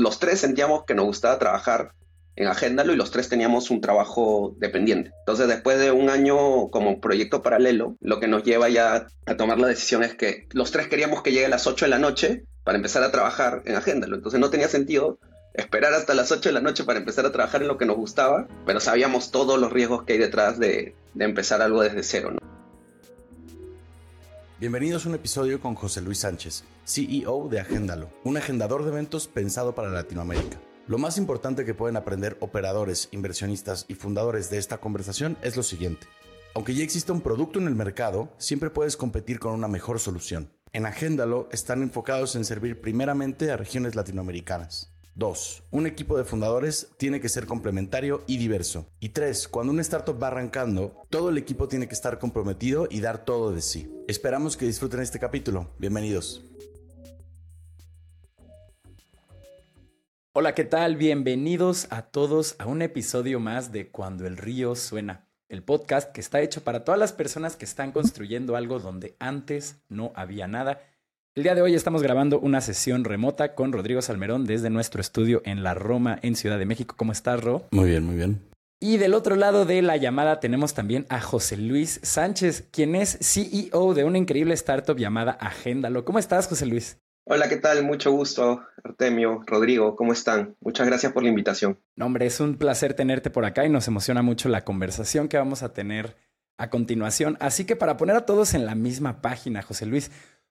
[0.00, 1.92] los tres sentíamos que nos gustaba trabajar
[2.36, 5.12] en Agéndalo y los tres teníamos un trabajo dependiente.
[5.20, 9.58] Entonces, después de un año como proyecto paralelo, lo que nos lleva ya a tomar
[9.58, 12.44] la decisión es que los tres queríamos que llegue a las 8 de la noche
[12.64, 14.16] para empezar a trabajar en Agéndalo.
[14.16, 15.18] Entonces, no tenía sentido
[15.54, 17.96] esperar hasta las 8 de la noche para empezar a trabajar en lo que nos
[17.96, 22.30] gustaba, pero sabíamos todos los riesgos que hay detrás de, empezar algo desde cero.
[22.32, 22.59] ¿no?
[24.60, 29.26] Bienvenidos a un episodio con José Luis Sánchez, CEO de Agéndalo, un agendador de eventos
[29.26, 30.60] pensado para Latinoamérica.
[30.86, 35.62] Lo más importante que pueden aprender operadores, inversionistas y fundadores de esta conversación es lo
[35.62, 36.08] siguiente.
[36.54, 40.52] Aunque ya existe un producto en el mercado, siempre puedes competir con una mejor solución.
[40.74, 44.92] En Agéndalo están enfocados en servir primeramente a regiones latinoamericanas.
[45.14, 45.64] 2.
[45.70, 48.86] Un equipo de fundadores tiene que ser complementario y diverso.
[49.00, 49.48] Y 3.
[49.48, 53.52] Cuando una startup va arrancando, todo el equipo tiene que estar comprometido y dar todo
[53.52, 53.90] de sí.
[54.08, 55.70] Esperamos que disfruten este capítulo.
[55.78, 56.44] Bienvenidos.
[60.32, 60.94] Hola, ¿qué tal?
[60.94, 66.20] Bienvenidos a todos a un episodio más de Cuando el río suena, el podcast que
[66.20, 70.80] está hecho para todas las personas que están construyendo algo donde antes no había nada.
[71.36, 75.42] El día de hoy estamos grabando una sesión remota con Rodrigo Salmerón desde nuestro estudio
[75.44, 76.96] en la Roma, en Ciudad de México.
[76.98, 77.68] ¿Cómo estás, Ro?
[77.70, 78.42] Muy bien, muy bien.
[78.80, 83.16] Y del otro lado de la llamada tenemos también a José Luis Sánchez, quien es
[83.20, 86.04] CEO de una increíble startup llamada Agéndalo.
[86.04, 86.98] ¿Cómo estás, José Luis?
[87.24, 87.84] Hola, ¿qué tal?
[87.84, 90.56] Mucho gusto, Artemio, Rodrigo, ¿cómo están?
[90.60, 91.78] Muchas gracias por la invitación.
[91.94, 95.36] No, hombre, es un placer tenerte por acá y nos emociona mucho la conversación que
[95.36, 96.16] vamos a tener
[96.58, 97.36] a continuación.
[97.38, 100.10] Así que para poner a todos en la misma página, José Luis,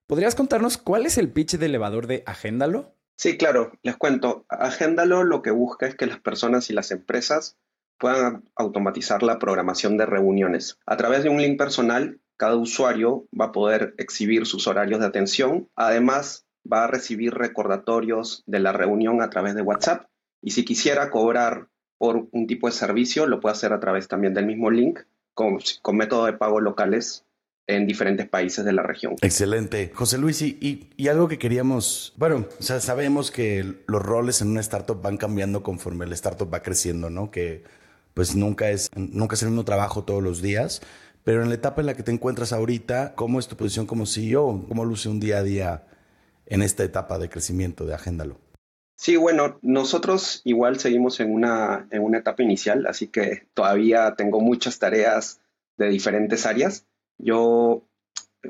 [0.09, 2.95] ¿podrías contarnos cuál es el pitch de elevador de Agéndalo?
[3.15, 4.43] Sí, claro, les cuento.
[4.49, 7.57] Agéndalo lo que busca es que las personas y las empresas
[7.99, 10.79] puedan automatizar la programación de reuniones.
[10.87, 15.05] A través de un link personal, cada usuario va a poder exhibir sus horarios de
[15.05, 15.69] atención.
[15.75, 20.07] Además, va a recibir recordatorios de la reunión a través de WhatsApp
[20.41, 21.67] y si quisiera cobrar
[21.99, 25.01] por un tipo de servicio, lo puede hacer a través también del mismo link
[25.35, 27.25] con, con métodos de pago locales
[27.69, 29.15] en diferentes países de la región.
[29.21, 29.91] Excelente.
[29.93, 34.49] José Luis, y, y, algo que queríamos, bueno, o sea, sabemos que los roles en
[34.49, 37.29] una startup van cambiando conforme la startup va creciendo, ¿no?
[37.29, 37.63] Que
[38.15, 40.81] pues nunca es, nunca es el mismo trabajo todos los días,
[41.23, 44.07] pero en la etapa en la que te encuentras ahorita, ¿cómo es tu posición como
[44.07, 44.65] CEO?
[44.67, 45.83] ¿Cómo luce un día a día
[46.47, 48.39] en esta etapa de crecimiento de Agéndalo?
[48.95, 54.41] Sí, bueno, nosotros igual seguimos en una, en una etapa inicial, así que todavía tengo
[54.41, 55.39] muchas tareas
[55.77, 56.87] de diferentes áreas.
[57.19, 57.85] Yo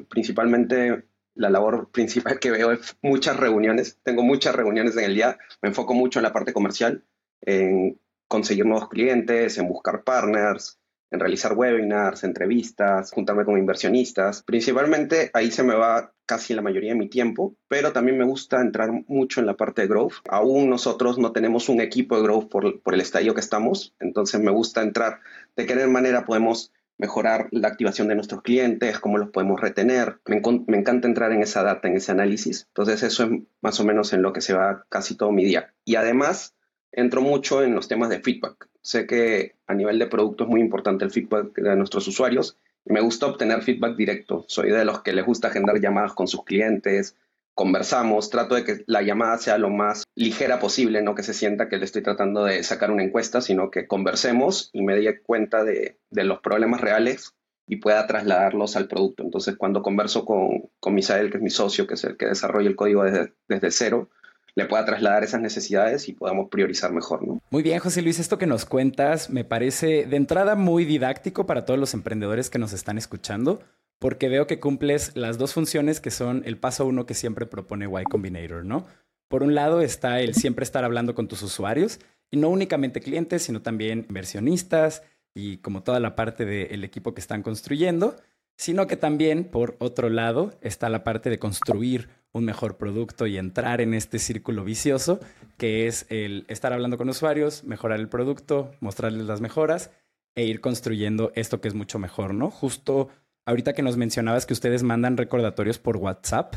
[0.09, 1.03] principalmente
[1.35, 3.99] la labor principal que veo es muchas reuniones.
[4.03, 5.37] Tengo muchas reuniones en el día.
[5.61, 7.03] Me enfoco mucho en la parte comercial,
[7.41, 10.79] en conseguir nuevos clientes, en buscar partners,
[11.11, 14.43] en realizar webinars, entrevistas, juntarme con inversionistas.
[14.43, 18.61] Principalmente ahí se me va casi la mayoría de mi tiempo, pero también me gusta
[18.61, 20.13] entrar mucho en la parte de growth.
[20.29, 24.51] Aún nosotros no tenemos un equipo de growth por, el estadio que estamos, entonces me
[24.51, 25.21] gusta entrar
[25.55, 30.19] de qué manera podemos mejorar la activación de nuestros clientes, cómo los podemos retener.
[30.27, 30.37] Me,
[30.77, 32.67] encanta entrar en esa data, en ese análisis.
[32.67, 35.73] Entonces eso es más o menos en lo que se va casi todo mi día.
[35.85, 36.53] Y además
[36.91, 38.67] entro mucho en los temas de feedback.
[38.81, 43.01] Sé que a nivel de producto es muy importante el feedback de nuestros usuarios me
[43.01, 44.45] gusta obtener feedback directo.
[44.47, 47.15] Soy de los que les gusta agendar llamadas con sus clientes,
[47.55, 51.67] conversamos, trato de que la llamada sea lo más ligera posible, no que se sienta
[51.69, 55.63] que le estoy tratando de sacar una encuesta, sino que conversemos y me dé cuenta
[55.63, 57.33] de, los problemas reales
[57.67, 59.23] y pueda trasladarlos al producto.
[59.23, 62.69] Entonces, cuando converso con, con Misael, que es mi socio, que es el que desarrolla
[62.69, 64.09] el código desde, desde cero,
[64.55, 67.25] le pueda trasladar esas necesidades y podamos priorizar mejor.
[67.25, 67.41] ¿no?
[67.49, 71.65] Muy bien, José Luis, esto que nos cuentas me parece de entrada muy didáctico para
[71.65, 73.61] todos los emprendedores que nos están escuchando,
[73.99, 77.85] porque veo que cumples las dos funciones que son el paso uno que siempre propone
[77.85, 78.85] Y Combinator, ¿no?
[79.27, 81.99] Por un lado está el siempre estar hablando con tus usuarios
[82.31, 85.03] y no únicamente clientes, sino también inversionistas
[85.35, 88.15] y como toda la parte del equipo que están construyendo,
[88.57, 93.37] sino que también por otro lado está la parte de construir un mejor producto y
[93.37, 95.19] entrar en este círculo vicioso
[95.57, 99.91] que es el estar hablando con usuarios, mejorar el producto, mostrarles las mejoras
[100.35, 102.49] e ir construyendo esto que es mucho mejor, ¿no?
[102.49, 103.09] Justo
[103.45, 106.55] ahorita que nos mencionabas que ustedes mandan recordatorios por WhatsApp,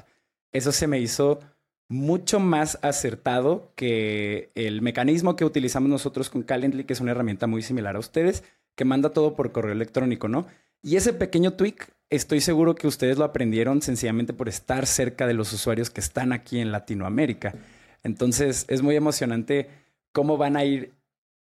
[0.52, 1.40] eso se me hizo
[1.88, 7.46] mucho más acertado que el mecanismo que utilizamos nosotros con Calendly, que es una herramienta
[7.46, 8.44] muy similar a ustedes,
[8.74, 10.46] que manda todo por correo electrónico, ¿no?
[10.82, 15.34] Y ese pequeño tweak, estoy seguro que ustedes lo aprendieron sencillamente por estar cerca de
[15.34, 17.54] los usuarios que están aquí en Latinoamérica.
[18.02, 19.68] Entonces, es muy emocionante
[20.12, 20.94] cómo van a ir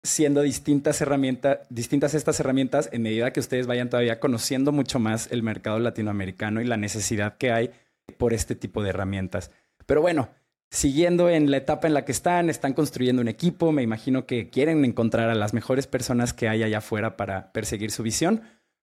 [0.03, 5.31] siendo distintas herramientas, distintas estas herramientas en medida que ustedes vayan todavía conociendo mucho más
[5.31, 7.71] el mercado latinoamericano y la necesidad que hay
[8.17, 9.49] por este tipo de herramientas.
[9.85, 10.29] Pero bueno,
[10.69, 14.49] siguiendo en la etapa en la que están, están construyendo un equipo, me imagino que
[14.49, 18.41] quieren encontrar a las mejores personas que hay allá afuera para perseguir su visión.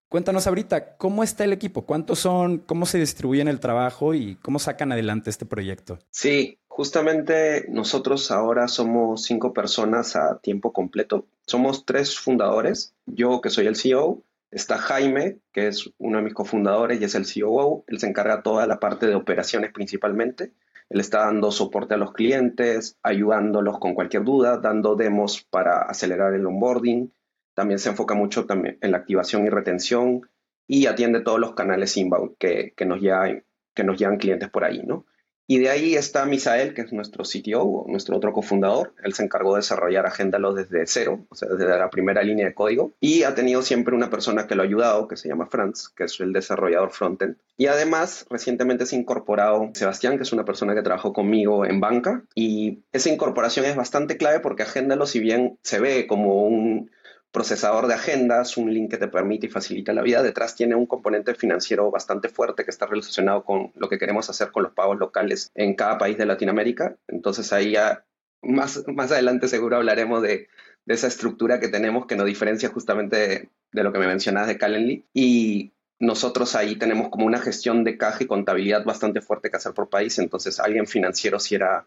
[0.08, 1.86] Cuéntanos ahorita, ¿cómo está el equipo?
[1.86, 2.58] ¿Cuántos son?
[2.58, 5.98] ¿Cómo se distribuyen el trabajo y cómo sacan adelante este proyecto?
[6.10, 11.26] Sí, justamente nosotros ahora somos cinco personas a tiempo completo.
[11.46, 16.32] Somos tres fundadores, yo que soy el CEO, está Jaime, que es uno de mis
[16.32, 20.54] cofundadores y es el COO, él se encarga toda la parte de operaciones principalmente.
[20.88, 26.32] Él está dando soporte a los clientes, ayudándolos con cualquier duda, dando demos para acelerar
[26.32, 27.12] el onboarding,
[27.52, 30.30] también se enfoca mucho también en la activación y retención
[30.66, 35.04] y atiende todos los canales inbound que, nos, llevan clientes por ahí, ¿no?
[35.50, 38.94] Y de ahí está Misael, que es nuestro CTO, nuestro otro cofundador.
[39.02, 42.54] Él se encargó de desarrollar Agéndalo desde cero, o sea, desde la primera línea de
[42.54, 42.92] código.
[43.00, 46.04] Y ha tenido siempre una persona que lo ha ayudado, que se llama Franz, que
[46.04, 47.34] es el desarrollador frontend.
[47.56, 51.80] Y además, recientemente se ha incorporado Sebastián, que es una persona que trabajó conmigo en
[51.80, 52.22] banca.
[52.36, 56.92] Y esa incorporación es bastante clave porque Agéndalo, si bien se ve como un
[57.32, 60.22] procesador de agendas, un link que te permite y facilita la vida.
[60.22, 64.50] Detrás tiene un componente financiero bastante fuerte que está relacionado con lo que queremos hacer
[64.50, 66.96] con los pagos locales en cada país de Latinoamérica.
[67.06, 68.04] Entonces ahí ya
[68.42, 70.48] más, más adelante seguro hablaremos de,
[70.86, 75.04] esa estructura que tenemos que nos diferencia justamente de, lo que me mencionabas de Calendly.
[75.14, 79.72] Y nosotros ahí tenemos como una gestión de caja y contabilidad bastante fuerte que hacer
[79.72, 80.18] por país.
[80.18, 81.86] Entonces alguien financiero si era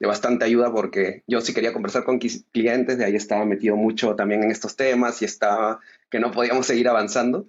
[0.00, 4.14] de bastante ayuda porque yo sí quería conversar con clientes, de ahí estaba metido mucho
[4.14, 5.80] también en estos temas y estaba
[6.10, 7.46] que no podíamos seguir avanzando.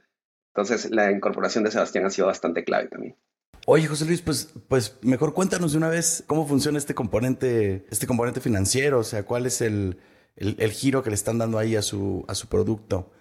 [0.54, 3.16] Entonces la incorporación de Sebastián ha sido bastante clave también.
[3.66, 8.08] Oye, José Luis, pues, pues mejor cuéntanos de una vez cómo funciona este componente, este
[8.08, 10.00] componente financiero, o sea, cuál es el,
[10.36, 13.12] el, giro que le están dando ahí a su, a su producto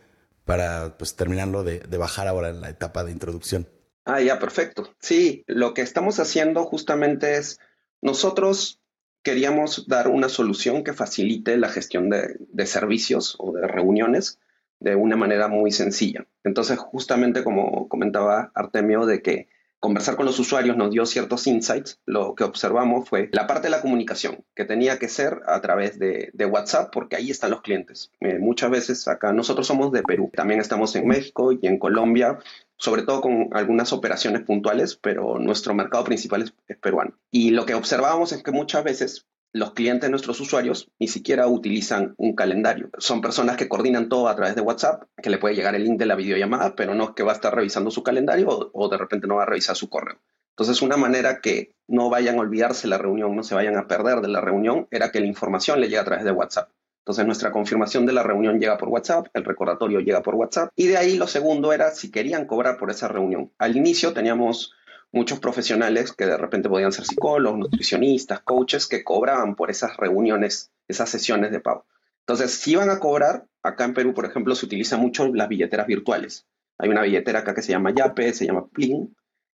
[0.46, 3.68] para pues terminarlo de, de bajar ahora en la etapa de introducción.
[4.06, 4.94] Ah, ya, perfecto.
[5.00, 7.60] Sí, lo que estamos haciendo justamente es
[8.00, 8.80] nosotros
[9.28, 14.38] queríamos dar una solución que facilite la gestión de, servicios o de reuniones
[14.80, 16.26] de una manera muy sencilla.
[16.44, 19.48] Entonces, justamente como comentaba Artemio, de que
[19.80, 23.72] conversar con los usuarios nos dio ciertos insights, lo que observamos fue la parte de
[23.72, 28.10] la comunicación, que tenía que ser a través de, WhatsApp, porque ahí están los clientes.
[28.20, 32.38] Eh, muchas veces acá, nosotros somos de Perú, también estamos en México y en Colombia,
[32.78, 37.18] sobre todo con algunas operaciones puntuales, pero nuestro mercado principal es, peruano.
[37.30, 42.14] Y lo que observábamos es que muchas veces los clientes nuestros usuarios ni siquiera utilizan
[42.18, 42.90] un calendario.
[42.98, 45.98] Son personas que coordinan todo a través de WhatsApp, que le puede llegar el link
[45.98, 48.88] de la videollamada, pero no es que va a estar revisando su calendario o, o
[48.88, 50.18] de repente no va a revisar su correo.
[50.50, 54.20] Entonces, una manera que no vayan a olvidarse la reunión, no se vayan a perder
[54.20, 56.70] de la reunión, era que la información le llegue a través de WhatsApp.
[57.08, 60.88] Entonces nuestra confirmación de la reunión llega por WhatsApp, el recordatorio llega por WhatsApp y
[60.88, 63.50] de ahí lo segundo era si querían cobrar por esa reunión.
[63.56, 64.74] Al inicio teníamos
[65.10, 70.70] muchos profesionales que de repente podían ser psicólogos, nutricionistas, coaches que cobraban por esas reuniones,
[70.86, 71.86] esas sesiones de pago.
[72.26, 75.86] Entonces, si iban a cobrar, acá en Perú, por ejemplo, se utilizan mucho las billeteras
[75.86, 76.46] virtuales.
[76.76, 79.16] Hay una billetera acá que se llama Yape, se llama Plin,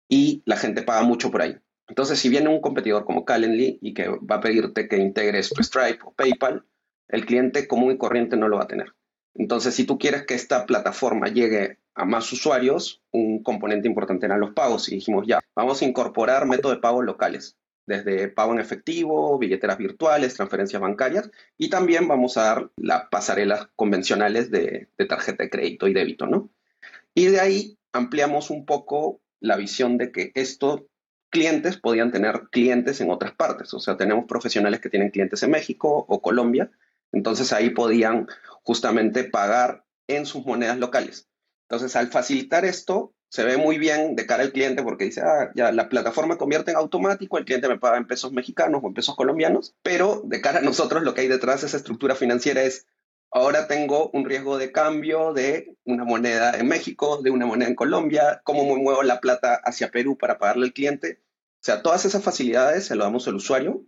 [0.07, 1.57] y la gente paga mucho por ahí.
[1.87, 6.01] Entonces, si viene un competidor como Calendly y que va a pedirte que integres Stripe
[6.03, 6.63] o PayPal,
[7.09, 8.93] el cliente común y corriente no lo va a tener.
[9.35, 14.39] Entonces, si tú quieres que esta plataforma llegue a más usuarios, un componente importante eran
[14.39, 14.89] los pagos.
[14.89, 19.77] Y dijimos, ya, vamos a incorporar métodos de pago locales, desde pago en efectivo, billeteras
[19.77, 25.87] virtuales, transferencias bancarias, y también vamos a dar las pasarelas convencionales de, tarjeta de crédito
[25.87, 26.49] y débito, ¿no?
[27.15, 30.83] Y de ahí ampliamos un poco la visión de que estos
[31.31, 33.73] clientes podían tener clientes en otras partes.
[33.73, 36.71] O sea, tenemos profesionales que tienen clientes en México o Colombia,
[37.11, 38.27] entonces ahí podían
[38.63, 41.29] justamente pagar en sus monedas locales.
[41.67, 45.51] Entonces al facilitar esto, se ve muy bien de cara al cliente porque dice, ah,
[45.55, 48.95] ya la plataforma convierte en automático, el cliente me paga en pesos mexicanos o en
[48.95, 52.63] pesos colombianos, pero de cara a nosotros lo que hay detrás de esa estructura financiera
[52.63, 52.87] es,
[53.31, 57.75] ahora tengo un riesgo de cambio de una moneda en México, de una moneda en
[57.75, 61.21] Colombia, cómo me muevo la plata hacia Perú para pagarle al cliente.
[61.61, 63.85] O sea, todas esas facilidades se lo damos al usuario,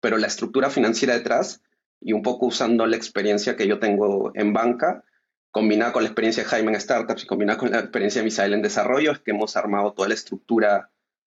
[0.00, 1.62] pero la estructura financiera detrás
[2.00, 5.04] y un poco usando la experiencia que yo tengo en banca,
[5.50, 8.54] combinada con la experiencia de Jaime en Startups y combinada con la experiencia de Misael
[8.54, 10.90] en desarrollo, es que hemos armado toda la estructura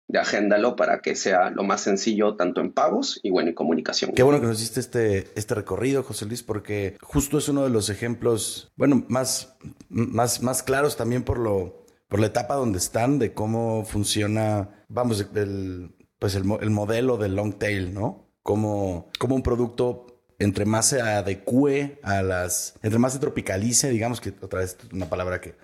[0.07, 4.11] de Agéndalo para que sea lo más sencillo tanto en pagos y bueno, en comunicación.
[4.13, 7.69] Qué bueno que nos hiciste este, este recorrido, José Luis, porque justo es uno de
[7.69, 9.57] los ejemplos, bueno, más,
[9.89, 15.27] más, más claros también por, lo, por la etapa donde están, de cómo funciona, vamos,
[15.35, 18.31] el, pues el, el modelo del long tail, ¿no?
[18.43, 24.21] Como, como un producto entre más se adecue a las, entre más se tropicalice, digamos
[24.21, 25.55] que otra vez una palabra que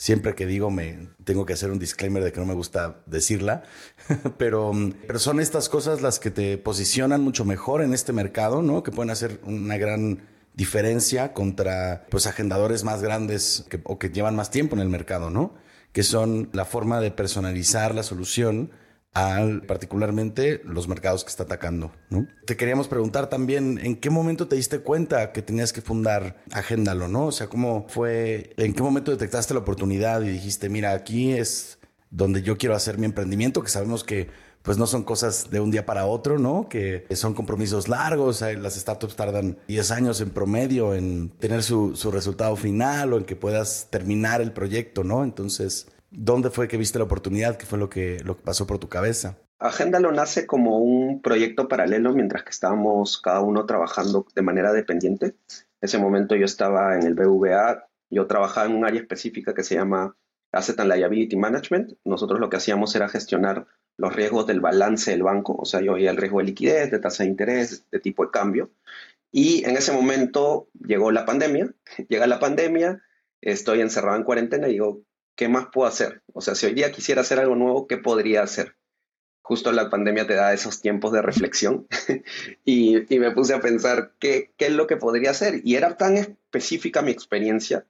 [0.00, 3.64] Siempre que digo me tengo que hacer un disclaimer de que no me gusta decirla,
[4.38, 4.70] pero,
[5.08, 8.84] pero son estas cosas las que te posicionan mucho mejor en este mercado, ¿no?
[8.84, 10.20] Que pueden hacer una gran
[10.54, 15.54] diferencia contra pues agendadores más grandes o que llevan más tiempo en el mercado, ¿no?
[15.90, 18.70] Que son la forma de personalizar la solución
[19.14, 22.26] al particularmente los mercados que está atacando, ¿no?
[22.46, 27.08] Te queríamos preguntar también en qué momento te diste cuenta que tenías que fundar Agéndalo,
[27.08, 27.26] ¿no?
[27.26, 31.78] O sea, cómo fue, en qué momento detectaste la oportunidad y dijiste, mira, aquí es
[32.10, 34.28] donde yo quiero hacer mi emprendimiento, que sabemos que
[34.62, 36.68] pues no son cosas de un día para otro, ¿no?
[36.68, 42.56] Que son compromisos largos, las startups tardan 10 años en promedio en tener su, resultado
[42.56, 45.24] final o en que puedas terminar el proyecto, ¿no?
[45.24, 47.56] Entonces, ¿dónde fue que viste la oportunidad?
[47.56, 49.36] ¿Qué fue lo que, lo que pasó por tu cabeza?
[49.58, 54.72] Agenda lo nace como un proyecto paralelo mientras que estábamos cada uno trabajando de manera
[54.72, 55.26] dependiente.
[55.26, 55.34] En
[55.82, 59.74] ese momento yo estaba en el BVA, yo trabajaba en un área específica que se
[59.74, 60.16] llama
[60.52, 61.94] Asset and Liability Management.
[62.04, 65.94] Nosotros lo que hacíamos era gestionar los riesgos del balance del banco, o sea, yo
[65.94, 68.70] veía el riesgo de liquidez, de tasa de interés, de tipo de cambio.
[69.32, 71.74] Y en ese momento llegó la pandemia,
[72.08, 73.02] llega la pandemia,
[73.40, 75.02] estoy encerrado en cuarentena y digo,
[75.38, 76.22] ¿qué más puedo hacer?
[76.34, 78.74] O sea, si hoy día quisiera hacer algo nuevo, ¿qué podría hacer?
[79.40, 81.86] Justo la pandemia te da esos tiempos de reflexión
[82.64, 85.62] y, me puse a pensar ¿qué, es lo que podría hacer.
[85.64, 87.86] Y era tan específica mi experiencia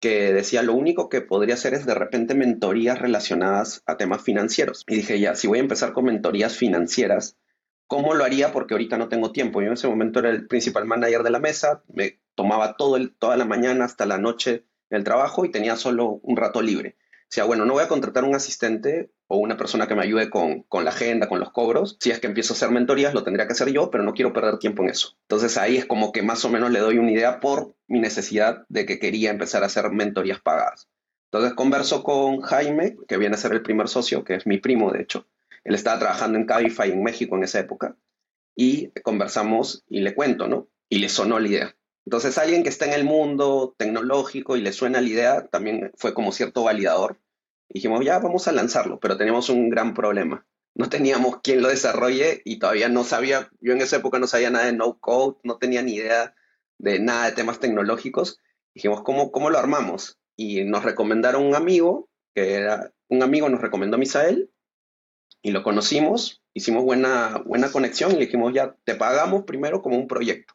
[0.00, 4.84] que decía lo único que podría hacer es de repente mentorías relacionadas a temas financieros.
[4.88, 7.36] Y dije, ya, si voy a empezar con mentorías financieras,
[7.86, 8.52] ¿cómo lo haría?
[8.52, 9.60] Porque ahorita no tengo tiempo.
[9.60, 13.36] Yo en ese momento era el principal manager de la mesa, me tomaba todo toda
[13.36, 16.96] la mañana hasta la noche el trabajo y tenía solo un rato libre
[17.32, 20.64] sea, bueno, no voy a contratar un asistente o una persona que me ayude con,
[20.64, 21.96] con, la agenda, con los cobros.
[21.98, 24.34] Si es que empiezo a hacer mentorías, lo tendría que hacer yo, pero no quiero
[24.34, 25.16] perder tiempo en eso.
[25.22, 28.66] Entonces ahí es como que más o menos le doy una idea por mi necesidad
[28.68, 30.90] de que quería empezar a hacer mentorías pagadas.
[31.30, 34.92] Entonces converso con Jaime, que viene a ser el primer socio, que es mi primo,
[34.92, 35.26] de hecho.
[35.64, 37.96] Él estaba trabajando en Cabify en México en esa época.
[38.54, 40.68] Y conversamos y le cuento, ¿no?
[40.90, 41.76] Y le sonó la idea.
[42.04, 46.14] Entonces alguien que está en el mundo tecnológico y le suena la idea, también fue
[46.14, 47.18] como cierto validador
[47.72, 50.46] dijimos, ya vamos a lanzarlo, pero teníamos un gran problema.
[50.74, 54.50] No teníamos quien lo desarrolle y todavía no sabía, yo en esa época no sabía
[54.50, 56.34] nada de no code, no tenía ni idea
[56.78, 58.38] de nada de temas tecnológicos.
[58.74, 60.18] Dijimos, ¿cómo, cómo lo armamos?
[60.36, 64.50] Y nos recomendaron un amigo, que era un amigo nos recomendó a Misael,
[65.42, 69.96] y lo conocimos, hicimos buena, buena conexión y le dijimos, ya te pagamos primero como
[69.96, 70.54] un proyecto.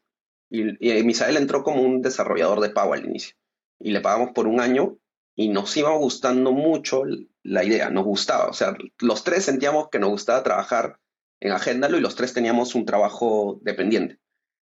[0.49, 0.63] Y,
[1.03, 3.35] Misael entró como un desarrollador de pago al inicio.
[3.79, 4.97] Y le pagamos por un año
[5.35, 7.03] y nos iba gustando mucho
[7.43, 10.99] la idea, nos gustaba, o sea, los tres sentíamos que nos gustaba trabajar
[11.39, 14.19] en Agéndalo y los tres teníamos un trabajo dependiente.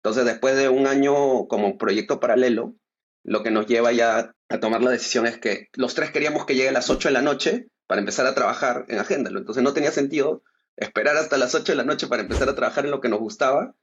[0.03, 2.75] Entonces, después de un año como proyecto paralelo,
[3.23, 6.55] lo que nos lleva ya a tomar la decisión es que los tres queríamos que
[6.55, 9.39] llegue a las 8 de la noche para empezar a trabajar en Agéndalo.
[9.39, 10.43] Entonces, no tenía sentido
[10.77, 13.21] esperar hasta las 8 de la noche para empezar a trabajar en lo que nos
[13.21, 13.75] gustaba,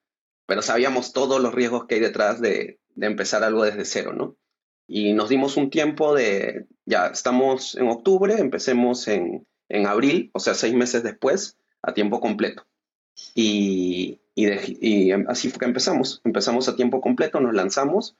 [0.51, 4.35] pero sabíamos todos los riesgos que hay detrás de, empezar algo desde cero, ¿no?
[4.85, 10.41] y nos dimos un tiempo de, ya estamos en octubre, empecemos en, en abril, o
[10.41, 12.67] sea, seis meses después, a tiempo completo.
[13.33, 16.19] Y, y, así fue que empezamos.
[16.25, 18.17] Empezamos a tiempo completo, nos lanzamos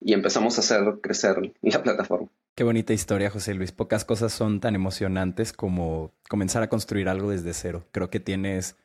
[0.00, 2.28] y empezamos a hacer crecer la plataforma.
[2.54, 3.72] Qué bonita historia, José Luis.
[3.72, 7.86] Pocas cosas son tan emocionantes como comenzar a construir algo desde cero.
[7.90, 8.76] Creo que tienes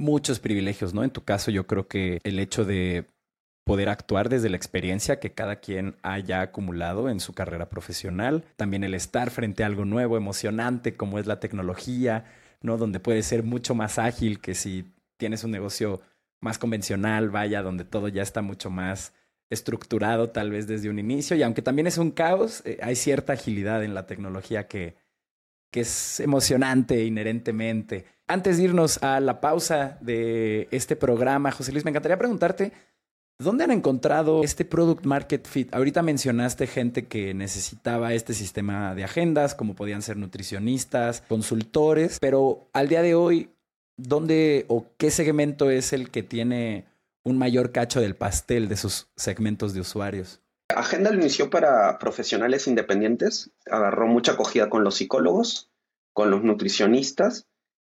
[0.00, 1.04] muchos privilegios, ¿no?
[1.04, 3.06] En tu caso, yo creo que el hecho de
[3.64, 8.82] poder actuar desde la experiencia que cada quien haya acumulado en su carrera profesional, también
[8.82, 12.24] el estar frente a algo nuevo, emocionante como es la tecnología,
[12.62, 12.78] ¿no?
[12.78, 16.00] Donde puede ser mucho más ágil que si tienes un negocio
[16.40, 19.12] más convencional, vaya, donde todo ya está mucho más
[19.50, 23.34] estructurado tal vez desde un inicio y aunque también es un caos, eh, hay cierta
[23.34, 24.96] agilidad en la tecnología que,
[25.70, 28.06] que es emocionante inherentemente.
[28.26, 32.72] Antes de irnos a la pausa de este programa, José Luis, me encantaría preguntarte
[33.40, 35.74] ¿Dónde han encontrado este product market fit?
[35.74, 42.68] Ahorita mencionaste gente que necesitaba este sistema de agendas, como podían ser nutricionistas, consultores, pero
[42.74, 43.48] al día de hoy,
[43.96, 46.84] ¿dónde o qué segmento es el que tiene
[47.24, 50.42] un mayor cacho del pastel de sus segmentos de usuarios?
[50.80, 55.70] Agenda lo inició para profesionales independientes, agarró mucha acogida con los psicólogos,
[56.12, 57.46] con los nutricionistas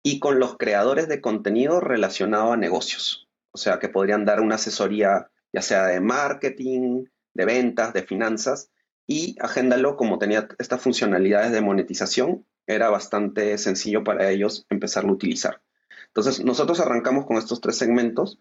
[0.03, 4.57] y con los creadores de contenido relacionado a negocios o sea, que podrían dar una
[4.57, 8.71] asesoría ya sea de marketing, de ventas, de finanzas,
[9.07, 15.15] y Agéndalo, como tenía estas funcionalidades de monetización, era bastante sencillo para ellos empezarlo a
[15.15, 15.63] utilizar.
[16.07, 18.39] Entonces, nosotros arrancamos con estos tres segmentos,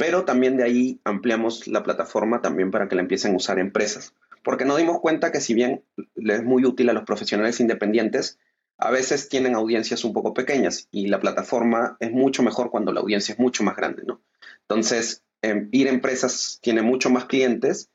[0.00, 4.14] pero también de ahí ampliamos la plataforma también para que la empiecen a usar empresas.
[4.42, 8.38] porque nos dimos cuenta que si bien le es muy útil a los profesionales independientes,
[8.78, 13.00] a veces tienen audiencias un poco pequeñas y la plataforma es mucho mejor cuando la
[13.00, 14.22] audiencia es mucho más grande, ¿no?
[14.62, 17.90] Entonces, em, ir a empresas tiene mucho más clientes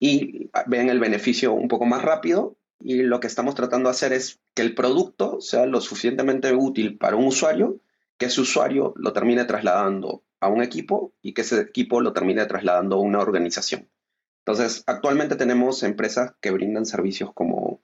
[0.00, 4.12] y ven el beneficio un poco más rápido y lo que estamos tratando de hacer
[4.12, 7.78] es que el producto sea lo suficientemente útil para un usuario,
[8.18, 12.46] que ese usuario lo termine trasladando a un equipo y que ese equipo lo termine
[12.46, 13.88] trasladando a una organización.
[14.46, 17.82] Entonces, actualmente tenemos empresas que brindan servicios como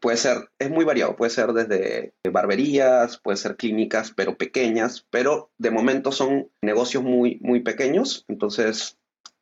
[0.00, 5.50] puede ser, es muy variado, puede ser desde barberías, puede ser clínicas, pero pequeñas, pero
[5.58, 8.24] de momento son negocios muy, muy pequeños.
[8.28, 8.98] Entonces,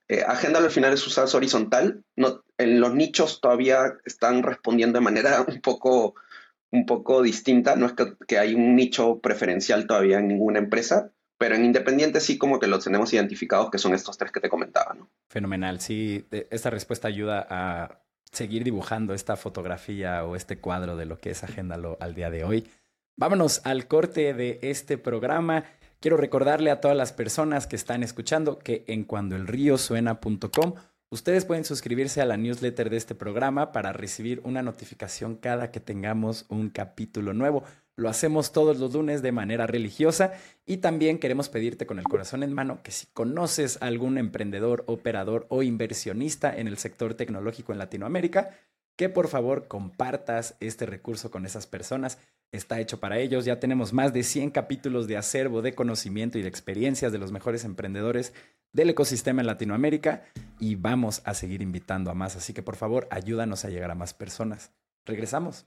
[0.09, 2.05] eh, Agenda al final es usar horizontal.
[2.17, 6.15] No, en los nichos todavía están respondiendo de manera un poco,
[6.71, 7.77] un poco distinta.
[7.77, 12.21] No es que, que hay un nicho preferencial todavía en ninguna empresa, pero en Independiente
[12.21, 15.11] sí como que los tenemos identificados, que son estos tres que te comentaba, ¿no?
[15.29, 16.25] Fenomenal, sí.
[16.31, 21.43] Esta respuesta ayuda a seguir dibujando esta fotografía o este cuadro de lo que es
[21.43, 22.69] Agéndalo al día de hoy.
[23.17, 25.65] Vámonos al corte de este programa.
[25.99, 30.75] Quiero recordarle a todas las personas que están escuchando que en cuandoelríosuena.com
[31.11, 35.81] ustedes pueden suscribirse a la newsletter de este programa para recibir una notificación cada que
[35.81, 37.65] tengamos un capítulo nuevo.
[37.97, 40.33] Lo hacemos todos los lunes de manera religiosa
[40.65, 44.85] y también queremos pedirte con el corazón en mano que si conoces a algún emprendedor,
[44.87, 48.51] operador o inversionista en el sector tecnológico en Latinoamérica,
[48.97, 52.19] que por favor compartas este recurso con esas personas.
[52.51, 53.45] Está hecho para ellos.
[53.45, 57.33] Ya tenemos más de 100 capítulos de acervo de conocimiento y de experiencias de los
[57.33, 58.33] mejores emprendedores
[58.73, 60.23] del ecosistema en Latinoamérica
[60.59, 62.37] y vamos a seguir invitando a más.
[62.37, 64.73] Así que por favor ayúdanos a llegar a más personas.
[65.05, 65.67] Regresamos.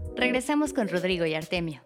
[0.15, 1.81] Regresamos con Rodrigo y Artemio.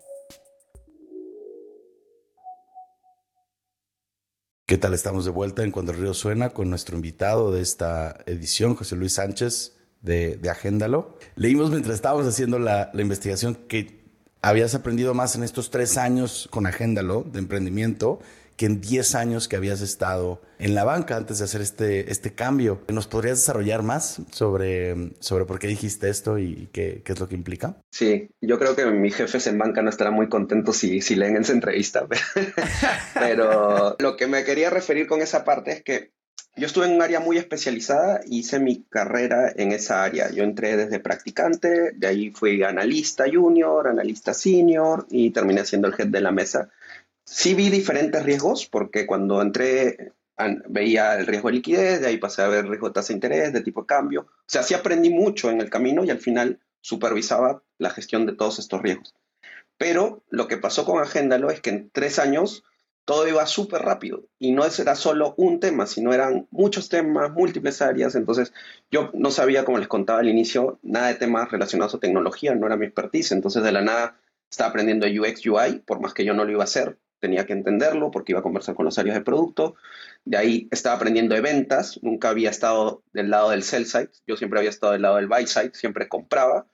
[4.66, 4.94] ¿Qué tal?
[4.96, 8.96] Estamos de vuelta en Cuando el Río Suena con nuestro invitado de esta edición, José
[8.96, 11.18] Luis Sánchez de, de Agéndalo.
[11.36, 14.04] Leímos mientras estábamos haciendo la, la, investigación que
[14.42, 18.20] habías aprendido más en estos tres años con Agéndalo de emprendimiento
[18.58, 22.34] que en 10 años que habías estado en la banca antes de hacer este, este
[22.34, 22.82] cambio.
[22.88, 27.28] ¿Nos podrías desarrollar más sobre, sobre por qué dijiste esto y qué, qué es lo
[27.28, 27.78] que implica?
[27.92, 31.38] Sí, yo creo que mis jefes en banca no estarán muy contentos si, si leen
[31.38, 32.08] esa entrevista,
[33.14, 36.12] pero lo que me quería referir con esa parte es que
[36.58, 40.32] yo estuve en un área muy especializada, hice mi carrera en esa área.
[40.32, 45.96] Yo entré desde practicante, de ahí fui analista junior, analista senior y terminé siendo el
[46.00, 46.70] head de la mesa
[47.26, 50.14] Sí vi diferentes riesgos, porque cuando entré
[50.68, 53.54] veía el riesgo de liquidez, de ahí pasé a ver riesgo de tasa de interés,
[53.54, 54.22] de tipo de cambio.
[54.22, 58.34] O sea, sí aprendí mucho en el camino y al final supervisaba la gestión de
[58.34, 59.16] todos estos riesgos.
[59.78, 62.64] Pero lo que pasó con Agéndalo es que en tres años
[63.06, 67.82] todo iba súper rápido y no era solo un tema, sino eran muchos temas, múltiples
[67.82, 68.16] áreas.
[68.16, 68.54] Entonces
[68.92, 72.68] yo no sabía, como les contaba al inicio, nada de temas relacionados a tecnología, no
[72.68, 73.32] era mi expertise.
[73.32, 76.62] Entonces de la nada estaba aprendiendo UX, UI, por más que yo no lo iba
[76.62, 79.76] a hacer, tenía que entenderlo porque iba a conversar con los áreas de producto.
[80.26, 84.38] De ahí estaba aprendiendo de ventas, nunca había estado del lado del sell side, yo
[84.38, 86.68] siempre había estado del lado del buy side, siempre compraba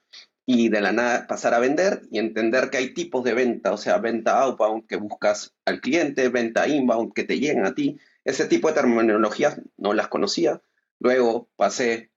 [0.44, 3.78] y de la nada pasar a vender y entender que hay tipos de venta, o
[3.78, 7.98] sea, venta outbound que buscas al cliente, venta inbound que te llegan a ti.
[8.24, 10.60] Ese tipo de terminologías no las conocía.
[10.98, 12.11] Luego pasé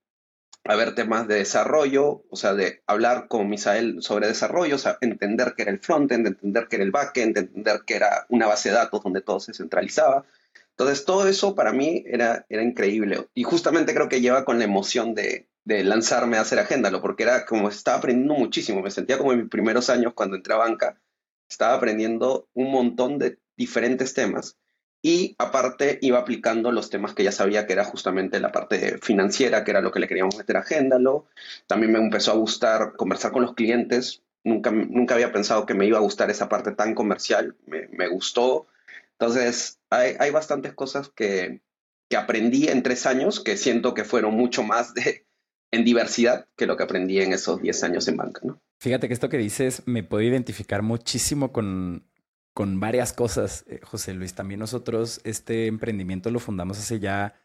[0.67, 4.97] a ver temas de desarrollo, o sea, de hablar con Misael sobre desarrollo, o sea,
[4.99, 8.69] entender que era el frontend, entender que era el backend, entender que era una base
[8.69, 10.25] de datos donde todo se centralizaba.
[10.71, 13.27] Entonces, todo eso para mí era, era increíble.
[13.35, 17.23] Y justamente creo que lleva con la emoción de, de lanzarme a hacer Agéndalo, porque
[17.23, 18.81] era como estaba aprendiendo muchísimo.
[18.81, 20.99] Me sentía como en mis primeros años cuando entré a banca.
[21.47, 24.57] Estaba aprendiendo un montón de diferentes temas
[25.05, 29.63] y aparte iba aplicando los temas que ya sabía que era justamente la parte financiera,
[29.63, 31.27] que era lo que le queríamos meter a Agéndalo.
[31.67, 34.23] También me empezó a gustar conversar con los clientes.
[34.43, 37.55] Nunca, nunca había pensado que me iba a gustar esa parte tan comercial.
[37.67, 38.65] Me, me gustó.
[39.11, 41.61] Entonces, hay, hay bastantes cosas que,
[42.09, 45.27] que, aprendí en tres años que siento que fueron mucho más de,
[45.69, 48.41] en diversidad que lo que aprendí en esos diez años en banca.
[48.43, 48.59] ¿no?
[48.79, 52.07] Fíjate que esto que dices me puedo identificar muchísimo con
[52.55, 54.33] con varias cosas, eh, José Luis.
[54.33, 57.35] También nosotros este emprendimiento lo fundamos hace ya,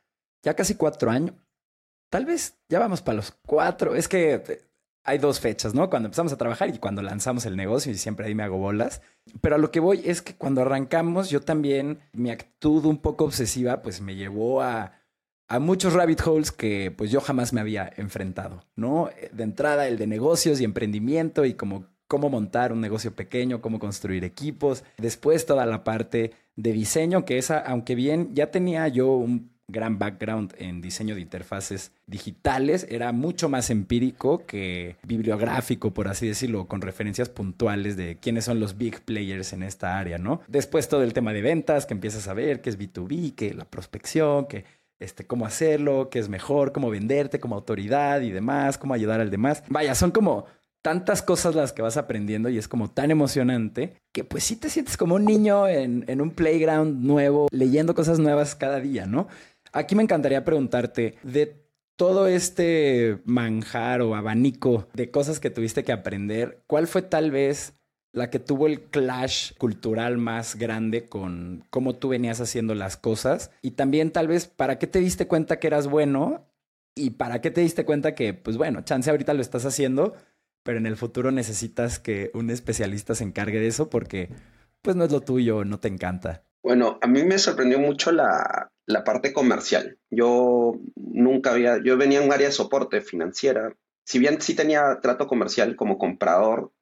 [0.43, 1.35] ya casi cuatro años.
[2.11, 3.97] tal vez ya vamos para los cuatro.
[3.97, 4.63] Es que eh,
[5.03, 5.91] hay dos fechas, ¿no?
[5.91, 9.03] Cuando empezamos a trabajar y cuando lanzamos el negocio y siempre ahí me hago bolas.
[9.41, 13.25] Pero a lo que voy es que cuando arrancamos yo también, mi actitud un poco
[13.25, 14.93] obsesiva pues me llevó a,
[15.49, 19.11] a muchos rabbit holes que pues yo jamás me había enfrentado, ¿no?
[19.33, 23.79] De entrada el de negocios y emprendimiento y como cómo montar un negocio pequeño, cómo
[23.79, 24.83] construir equipos.
[24.99, 30.01] Después toda la parte de diseño, que esa, aunque bien ya tenía yo un gran
[30.01, 36.67] background en diseño de interfaces digitales, era mucho más empírico que bibliográfico, por así decirlo,
[36.67, 40.41] con referencias puntuales de quiénes son los big players en esta área, ¿no?
[40.49, 43.67] Después todo el tema de ventas, que empiezas a ver qué es B2B, que la
[43.67, 44.65] prospección, que
[44.99, 49.31] este, cómo hacerlo, qué es mejor, cómo venderte como autoridad y demás, cómo ayudar al
[49.31, 49.63] demás.
[49.69, 50.47] Vaya, son como
[50.83, 54.71] tantas cosas las que vas aprendiendo y es como tan emocionante que pues sí te
[54.71, 59.29] sientes como un niño en, en un playground nuevo, leyendo cosas nuevas cada día, ¿no?
[59.73, 61.61] Aquí me encantaría preguntarte de
[62.01, 67.75] todo este manjar o abanico de cosas que tuviste que aprender, ¿cuál fue tal vez
[68.13, 73.51] la que tuvo el clash cultural más grande con cómo tú venías haciendo las cosas?
[73.61, 76.47] Y también tal vez, ¿para qué te diste cuenta que eras bueno?
[76.95, 80.15] ¿Y para qué te diste cuenta que, pues bueno, chance ahorita lo estás haciendo,
[80.63, 84.31] pero en el futuro necesitas que un especialista se encargue de eso porque,
[84.83, 86.45] pues no es lo tuyo, no te encanta?
[86.63, 89.99] Bueno, a mí me sorprendió mucho la, la parte comercial.
[90.11, 93.75] Yo nunca había, yo venía en un área de soporte financiera.
[94.05, 96.73] Si bien sí tenía trato comercial como comprador,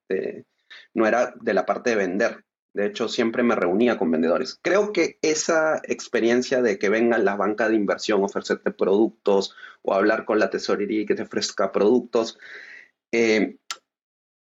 [0.95, 2.45] no era de la parte de vender.
[2.75, 4.59] De hecho, siempre me reunía con vendedores.
[4.62, 10.25] Creo que esa experiencia de que vengan las bancas de inversión, ofrecerte productos o hablar
[10.25, 12.38] con la tesorería y que te ofrezca productos,
[13.12, 13.57] eh,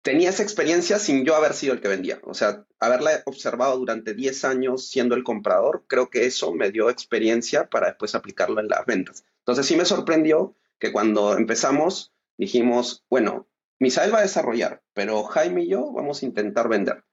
[0.07, 2.21] tenía esa experiencia sin yo haber sido el que vendía.
[2.23, 6.89] O sea, haberla observado durante 10 años siendo el comprador, creo que eso me dio
[6.89, 9.25] experiencia para después aplicarlo en las ventas.
[9.39, 15.63] Entonces sí me sorprendió que cuando empezamos dijimos, bueno, Misael va a desarrollar, pero Jaime
[15.63, 17.03] y yo vamos a intentar vender.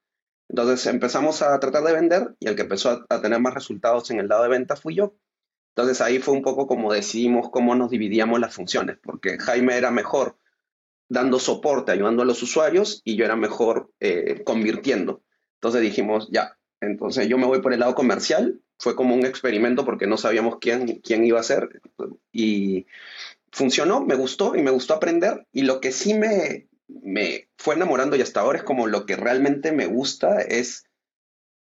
[0.47, 4.21] Entonces empezamos a tratar de vender y el que empezó a, tener más resultados en
[4.21, 5.17] el lado de venta fui yo.
[5.75, 9.91] Entonces ahí fue un poco como decidimos cómo nos dividíamos las funciones, porque Jaime era
[9.91, 10.37] mejor
[11.09, 15.21] dando soporte, ayudando a los usuarios y yo era mejor eh, convirtiendo.
[15.55, 18.61] Entonces dijimos, ya, entonces yo me voy por el lado comercial.
[18.77, 21.81] Fue como un experimento porque no sabíamos quién, quién iba a ser
[22.31, 22.85] y
[23.51, 25.47] funcionó, me gustó y me gustó aprender.
[25.53, 29.15] Y lo que sí me, me fue enamorando y hasta ahora es como lo que
[29.15, 30.85] realmente me gusta es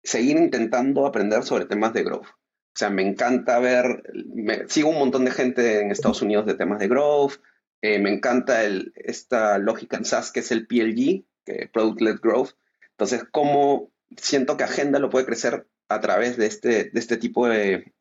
[0.02, 2.26] seguir intentando aprender sobre temas de growth.
[2.26, 4.02] O sea, me encanta ver,
[4.66, 7.34] sigo un montón de gente en Estados Unidos de temas de growth,
[7.86, 8.62] eh, me encanta
[8.94, 12.52] esta lógica en SaaS que es el PLG, que Product Led Growth.
[12.92, 17.92] Entonces, cómo siento que Agenda lo puede crecer a través de este, este tipo de,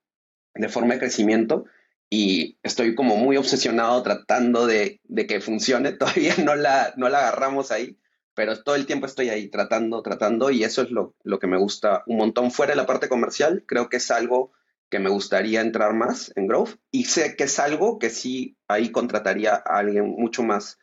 [0.70, 1.66] forma de crecimiento
[2.10, 5.92] y estoy como muy obsesionado tratando de, que funcione.
[6.00, 7.98] Todavía no la, no la agarramos ahí,
[8.36, 11.58] pero todo el tiempo estoy ahí tratando, tratando y eso es lo, lo que me
[11.58, 12.52] gusta un montón.
[12.52, 14.54] Fuera de la parte comercial, creo que es algo
[14.94, 18.92] que me gustaría entrar más en Growth y sé que es algo que sí ahí
[18.92, 20.78] contrataría a alguien mucho más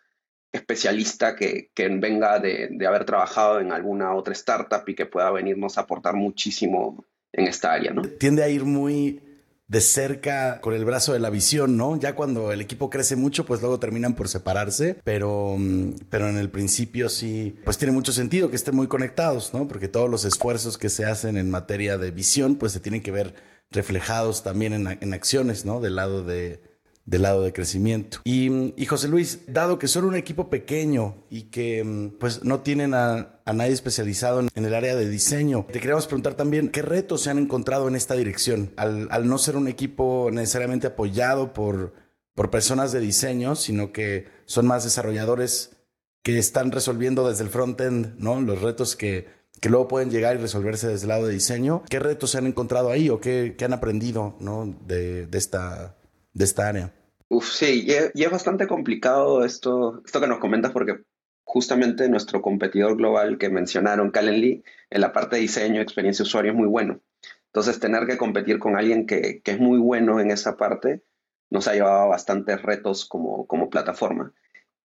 [0.51, 5.31] especialista que, que venga de, de, haber trabajado en alguna otra startup y que pueda
[5.31, 8.03] venirnos a aportar muchísimo en esta área, ¿no?
[8.03, 9.20] Tiende a ir muy
[9.68, 11.96] de cerca con el brazo de la visión, ¿no?
[11.96, 16.37] Ya cuando el equipo crece mucho, pues luego terminan por separarse, pero, mm, pero en
[16.37, 19.68] el principio sí, pues tiene mucho sentido que estén muy conectados, ¿no?
[19.68, 23.12] Porque todos los esfuerzos que se hacen en materia de visión, pues se tienen que
[23.12, 23.35] ver
[23.70, 25.80] reflejados también en, acciones, ¿no?
[25.80, 26.61] Del lado de,
[27.04, 28.18] del lado de crecimiento.
[28.24, 32.94] Y, José Luis, dado que son un equipo pequeño y que mm, pues no tienen
[32.94, 37.30] a, nadie especializado en, el área de diseño, te queríamos preguntar también qué retos se
[37.30, 41.94] han encontrado en esta dirección al, al no ser un equipo necesariamente apoyado por,
[42.35, 45.76] por personas de diseño, sino que son más desarrolladores
[46.22, 48.40] que están resolviendo desde el front-end, ¿no?
[48.40, 51.83] Los retos que, que luego pueden llegar y resolverse desde el lado de diseño.
[51.88, 54.75] ¿Qué retos se han encontrado ahí o qué, han aprendido ¿no?
[54.87, 55.96] de, esta,
[56.33, 56.92] de esta área?
[57.29, 61.05] Uf, sí, y es, bastante complicado esto, esto que nos comentas porque
[61.44, 66.53] justamente nuestro competidor global que mencionaron, Calendly, en la parte de diseño, experiencia de usuario
[66.53, 67.01] es muy bueno.
[67.46, 71.03] Entonces, tener que competir con alguien que, que es muy bueno en esa parte
[71.51, 74.33] nos ha llevado a bastantes retos como, como plataforma.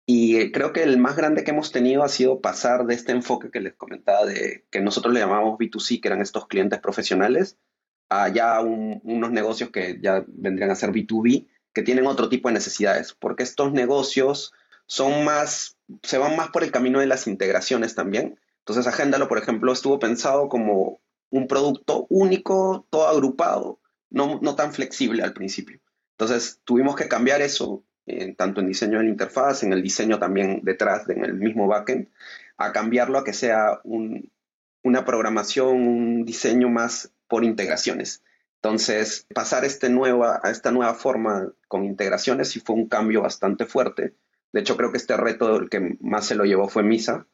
[0.07, 3.49] Y creo que el más grande que hemos tenido ha sido pasar de este enfoque
[3.49, 7.57] que les comentaba, de que nosotros le llamamos B2C, que eran estos clientes profesionales,
[8.09, 12.53] a ya unos negocios que ya vendrían a ser B2B, que tienen otro tipo de
[12.53, 14.53] necesidades, porque estos negocios
[14.85, 18.39] son más, se van más por el camino de las integraciones también.
[18.59, 23.79] Entonces, Agéndalo, por ejemplo, estuvo pensado como un producto único, todo agrupado,
[24.11, 25.81] no, no tan flexible al principio.
[26.11, 27.83] Entonces, tuvimos que cambiar eso
[28.37, 32.07] tanto en diseño de la interfaz, en el diseño también detrás, en el mismo backend,
[32.57, 38.23] a cambiarlo a que sea una programación, un diseño más por integraciones.
[38.61, 43.65] Entonces, pasar este nueva, a esta nueva forma con integraciones sí fue un cambio bastante
[43.65, 44.15] fuerte.
[44.51, 47.27] De hecho, creo que este reto el que más se lo llevó fue Misa,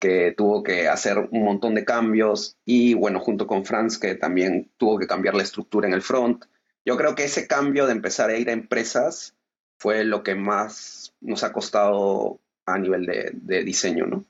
[0.00, 4.72] que tuvo que hacer un montón de cambios y bueno, junto con Franz, que también
[4.76, 6.44] tuvo que cambiar la estructura en el front.
[6.84, 9.36] Yo creo que ese cambio de empezar a ir a empresas
[9.82, 14.24] fue lo que más nos ha costado a nivel de, diseño, ¿no?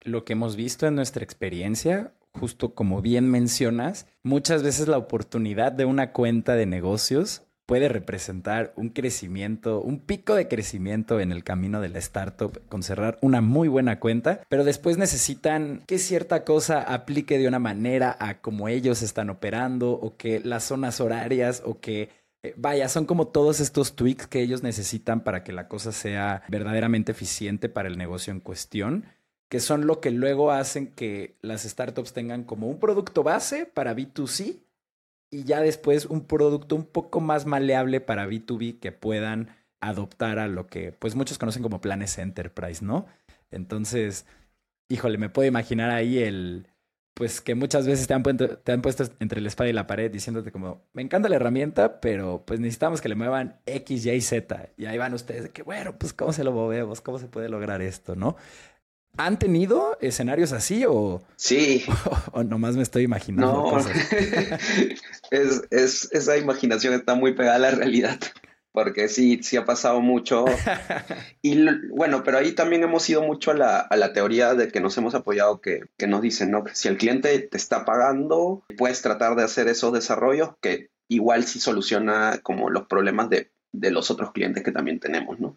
[0.00, 5.70] Lo que hemos visto en nuestra experiencia, justo como bien mencionas, muchas veces la oportunidad
[5.72, 11.44] de una cuenta de negocios puede representar un crecimiento, un pico de crecimiento en el
[11.44, 16.44] camino de la startup con cerrar una muy buena cuenta, pero después necesitan que cierta
[16.44, 21.62] cosa aplique de una manera a como ellos están operando o que las zonas horarias
[21.66, 22.08] o que
[22.42, 26.42] eh, vaya, son como todos estos tweaks que ellos necesitan para que la cosa sea
[26.48, 29.06] verdaderamente eficiente para el negocio en cuestión,
[29.48, 33.94] que son lo que luego hacen que las startups tengan como un producto base para
[33.94, 34.58] B2C
[35.30, 40.48] y ya después un producto un poco más maleable para B2B que puedan adoptar a
[40.48, 43.06] lo que pues muchos conocen como planes enterprise, ¿no?
[43.50, 44.26] Entonces,
[44.88, 46.68] híjole, me puedo imaginar ahí el,
[47.16, 49.86] pues que muchas veces te han, puesto, te han puesto entre la espada y la
[49.86, 54.20] pared diciéndote como, me encanta la herramienta, pero pues necesitamos que le muevan X, Y,
[54.20, 54.68] Z.
[54.76, 57.48] Y ahí van ustedes de que, bueno, pues cómo se lo movemos, cómo se puede
[57.48, 58.36] lograr esto, ¿no?
[59.16, 61.22] ¿Han tenido escenarios así o...?
[61.36, 61.86] Sí.
[62.32, 63.70] O, nomás me estoy imaginando no.
[63.70, 63.96] cosas?
[65.30, 68.18] es, es, esa imaginación está muy pegada a la realidad,
[68.76, 70.44] porque sí, sí ha pasado mucho.
[71.40, 74.80] Y bueno, pero ahí también hemos ido mucho a la, a la teoría de que
[74.80, 76.62] nos hemos apoyado, que, que nos dicen, ¿no?
[76.62, 81.44] Que si el cliente te está pagando, puedes tratar de hacer esos desarrollos que igual
[81.44, 85.56] sí soluciona como los problemas de, de los otros clientes que también tenemos, ¿no?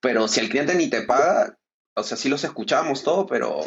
[0.00, 1.56] Pero si el cliente ni te paga,
[1.94, 3.60] o sea, sí los escuchamos todo, pero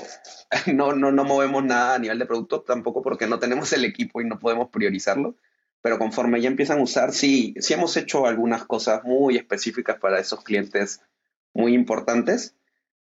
[0.71, 4.21] no, no, no movemos nada a nivel de producto tampoco porque no tenemos el equipo
[4.21, 5.35] y no podemos priorizarlo.
[5.83, 10.19] Pero conforme ya empiezan a usar, sí, sí hemos hecho algunas cosas muy específicas para
[10.19, 11.01] esos clientes
[11.53, 12.55] muy importantes,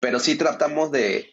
[0.01, 1.29] pero sí tratamos de,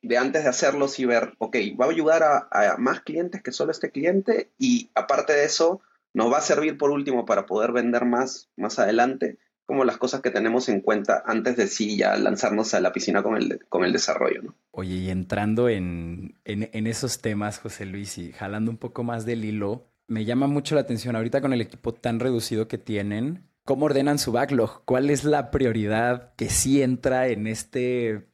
[0.00, 3.52] de antes de hacerlo, sí ver, ok, va a ayudar a, a más clientes que
[3.52, 5.82] solo este cliente y aparte de eso,
[6.14, 10.20] nos va a servir por último para poder vender más más adelante como las cosas
[10.20, 13.84] que tenemos en cuenta antes de sí ya lanzarnos a la piscina con el, con
[13.84, 14.54] el desarrollo, ¿no?
[14.72, 19.44] Oye, y entrando en, en, esos temas, José Luis, y jalando un poco más del
[19.44, 23.86] hilo, me llama mucho la atención ahorita con el equipo tan reducido que tienen, ¿cómo
[23.86, 24.84] ordenan su backlog?
[24.84, 28.26] ¿Cuál es la prioridad que sí entra en este,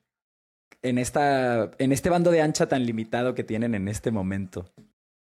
[0.82, 4.72] en esta, en este bando de ancha tan limitado que tienen en este momento?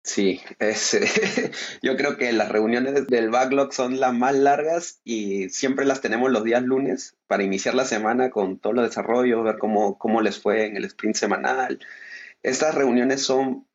[0.09, 0.41] Sí,
[1.83, 6.31] yo creo que las reuniones del backlog son las más largas y siempre las tenemos
[6.31, 10.41] los días lunes para iniciar la semana con todo el desarrollo, ver cómo, cómo les
[10.41, 11.81] fue en el sprint semanal.
[12.43, 13.68] Estas reuniones son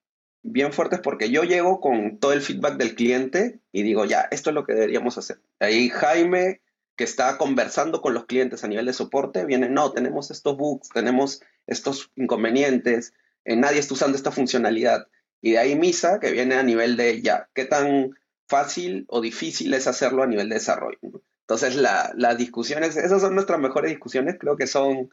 [0.43, 4.49] bien fuertes porque yo llego con todo el feedback del cliente y digo, ya, esto
[4.49, 5.41] es lo que deberíamos hacer.
[5.59, 6.61] Ahí Jaime,
[6.95, 10.89] que está conversando con los clientes a nivel de soporte, viene, no, tenemos estos bugs,
[10.89, 13.13] tenemos estos inconvenientes,
[13.45, 15.07] eh, nadie está usando esta funcionalidad
[15.41, 18.15] y de ahí Misa, que viene a nivel de ya, qué tan
[18.47, 20.99] fácil o difícil es hacerlo a nivel de desarrollo.
[21.41, 25.09] Entonces, las discusiones, esas son nuestras mejores discusiones, creo que son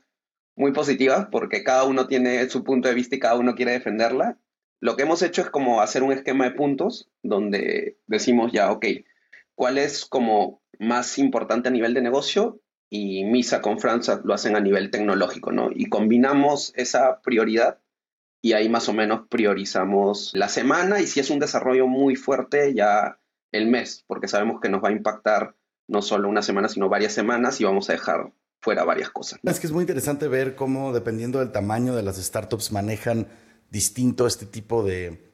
[0.54, 4.38] muy positivas porque cada uno tiene su punto de vista y cada uno quiere defenderla.
[4.80, 8.86] Lo que hemos hecho es como hacer un esquema de puntos donde decimos ya, ok,
[9.54, 12.60] ¿cuál es como más importante a nivel de negocio?
[12.88, 15.70] Y Misa con Francia lo hacen a nivel tecnológico, ¿no?
[15.72, 17.78] Y combinamos esa prioridad
[18.42, 22.74] y ahí más o menos priorizamos la semana y si es un desarrollo muy fuerte
[22.74, 23.20] ya
[23.52, 25.56] el mes, porque sabemos que nos va a impactar
[25.88, 29.40] no solo una semana, sino varias semanas y vamos a dejar fuera varias cosas.
[29.42, 33.26] Es que es muy interesante ver cómo dependiendo del tamaño de las startups manejan
[33.70, 35.30] distinto este tipo de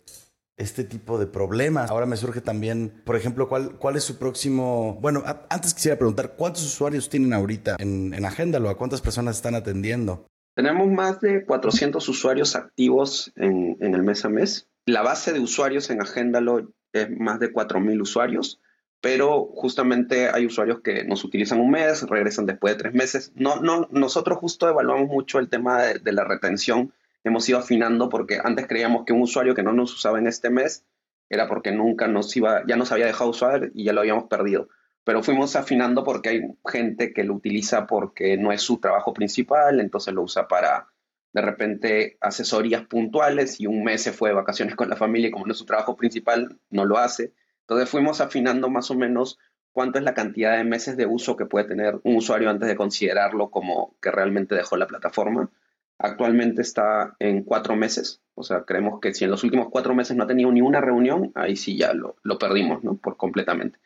[0.57, 1.91] este tipo de problemas.
[1.91, 4.99] Ahora me surge también, por ejemplo, ¿cuál, cuál es su próximo...
[5.03, 8.71] Bueno, antes quisiera preguntar, ¿cuántos usuarios tienen ahorita en, en Agéndalo?
[8.71, 10.27] ¿A cuántas personas están atendiendo?
[10.57, 14.71] Tenemos más de 400 usuarios activos en, el mes a mes.
[14.87, 18.59] La base de usuarios en Agéndalo es más de 4.000 usuarios,
[19.03, 23.33] pero justamente hay usuarios que nos utilizan un mes, regresan después de tres meses.
[23.35, 26.95] No, no, nosotros justo evaluamos mucho el tema de, la retención.
[27.27, 30.49] Hemos ido afinando porque antes creíamos que un usuario que no nos usaba en este
[30.49, 30.85] mes
[31.29, 34.69] era porque nunca nos iba, ya nos había dejado usar y ya lo habíamos perdido
[35.07, 39.79] pero fuimos afinando porque hay gente que lo utiliza porque no es su trabajo principal,
[39.79, 40.89] entonces lo usa para
[41.33, 45.31] de repente asesorías puntuales y un mes se fue de vacaciones con la familia y
[45.31, 47.35] como no es su trabajo principal, no lo hace.
[47.61, 49.39] Entonces fuimos afinando más o menos
[49.71, 52.75] cuánto es la cantidad de meses de uso que puede tener un usuario antes de
[52.75, 55.53] considerarlo como que realmente dejó la plataforma.
[55.99, 60.15] Actualmente está en cuatro meses, o sea, creemos que si en los últimos cuatro meses
[60.15, 62.97] no ha tenido ni una reunión, ahí sí ya lo, perdimos, ¿no?
[62.97, 63.79] Por completamente.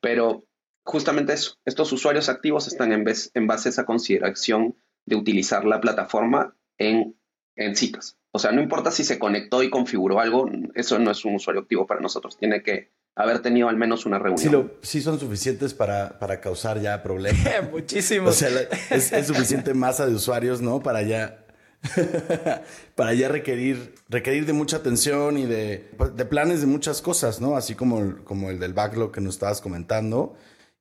[0.00, 0.44] Pero
[0.84, 4.74] justamente estos usuarios activos están en, vez, en base a esa consideración
[5.06, 7.16] de utilizar la plataforma en,
[7.54, 8.18] en citas.
[8.32, 11.62] O sea, no importa si se conectó y configuró algo, eso no es un usuario
[11.62, 12.36] activo para nosotros.
[12.36, 14.38] Tiene que haber tenido al menos una reunión.
[14.38, 17.46] Sí, lo, sí son suficientes para, para, causar ya problemas.
[17.70, 18.30] Muchísimos.
[18.30, 18.48] O sea,
[18.90, 20.82] es, es, suficiente masa de usuarios, ¿no?
[20.82, 21.41] Para ya
[22.94, 27.56] para ya requerir, requerir de mucha atención y de, pues, planes de muchas cosas, ¿no?
[27.56, 30.34] Así como, como el del backlog que nos estabas comentando.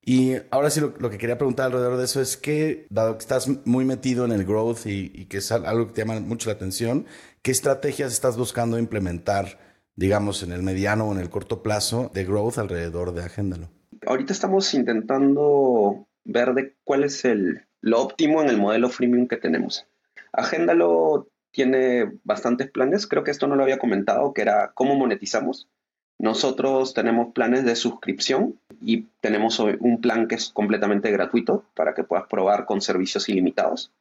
[0.03, 3.47] Y ahora sí lo, que quería preguntar alrededor de eso es que, dado que estás
[3.65, 6.55] muy metido en el growth y, y, que es algo que te llama mucho la
[6.55, 7.05] atención,
[7.43, 9.59] ¿qué estrategias estás buscando implementar,
[9.95, 13.69] digamos, en el mediano o en el corto plazo de growth alrededor de Agéndalo?
[14.07, 19.37] Ahorita estamos intentando ver de cuál es el, lo óptimo en el modelo freemium que
[19.37, 19.87] tenemos.
[20.33, 23.07] Agéndalo tiene bastantes planes.
[23.07, 25.67] Creo que esto no lo había comentado, que era cómo monetizamos.
[26.17, 32.03] Nosotros tenemos planes de suscripción y tenemos un plan que es completamente gratuito para que
[32.03, 33.91] puedas probar con servicios ilimitados.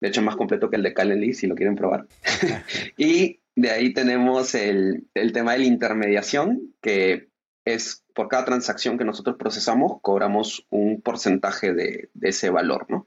[0.00, 2.06] De hecho, es más completo que el de Calendly si lo quieren probar.
[2.96, 7.28] y de ahí tenemos el, tema de la intermediación, que
[7.64, 13.06] es por cada transacción que nosotros procesamos, cobramos un porcentaje de, de ese valor, ¿no?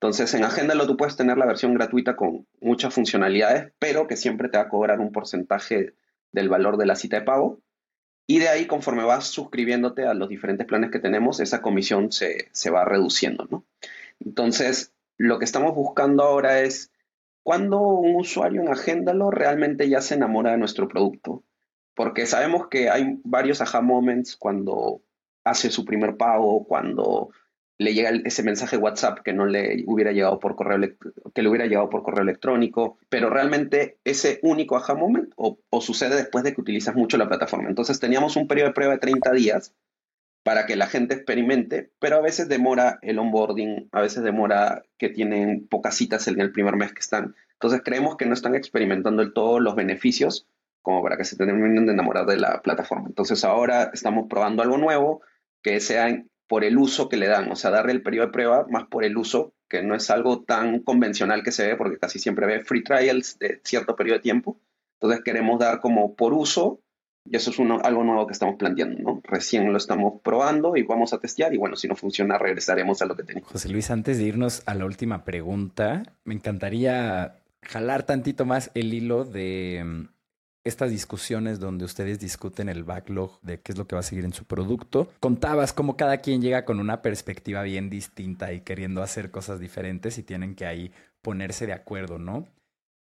[0.00, 4.48] Entonces, en Agéndalo tú puedes tener la versión gratuita con muchas funcionalidades, pero que siempre
[4.48, 5.94] te va a cobrar un porcentaje
[6.32, 7.60] del valor de la cita de pago.
[8.26, 12.50] Y de ahí, conforme vas suscribiéndote a los diferentes planes que tenemos, esa comisión se,
[12.70, 13.64] va reduciendo, ¿no?
[14.20, 16.90] Entonces, lo que estamos buscando ahora es
[17.42, 21.42] cuando un usuario en Agéndalo realmente ya se enamora de nuestro producto.
[21.94, 25.00] Porque sabemos que hay varios aha moments cuando
[25.44, 27.30] hace su primer pago, cuando
[27.78, 30.80] le llega ese mensaje WhatsApp que no le hubiera llegado por correo
[31.34, 36.16] que le hubiera llegado por correo electrónico, pero realmente ese único aha moment o, sucede
[36.16, 37.68] después de que utilizas mucho la plataforma.
[37.68, 39.74] Entonces teníamos un periodo de prueba de 30 días
[40.42, 45.08] para que la gente experimente, pero a veces demora el onboarding, a veces demora que
[45.08, 47.34] tienen pocas citas en el primer mes que están.
[47.54, 50.46] Entonces creemos que no están experimentando todos los beneficios
[50.82, 53.08] como para que se terminen de enamorar de la plataforma.
[53.08, 55.20] Entonces ahora estamos probando algo nuevo
[55.62, 58.66] que sea por el uso que le dan, o sea, darle el periodo de prueba
[58.70, 62.18] más por el uso, que no es algo tan convencional que se ve, porque casi
[62.18, 64.60] siempre ve free trials de cierto periodo de tiempo.
[65.00, 66.80] Entonces queremos dar como por uso,
[67.28, 69.20] y eso es algo nuevo que estamos planteando, ¿no?
[69.24, 73.06] Recién lo estamos probando y vamos a testear, y bueno, si no funciona, regresaremos a
[73.06, 73.50] lo que tenemos.
[73.50, 78.94] José Luis, antes de irnos a la última pregunta, me encantaría jalar tantito más el
[78.94, 80.06] hilo de
[80.66, 84.24] estas discusiones donde ustedes discuten el backlog de qué es lo que va a seguir
[84.24, 85.08] en su producto.
[85.20, 90.18] Contabas cómo cada quien llega con una perspectiva bien distinta y queriendo hacer cosas diferentes
[90.18, 92.46] y tienen que ahí ponerse de acuerdo, ¿no?